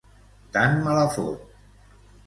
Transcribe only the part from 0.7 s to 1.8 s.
me la fot.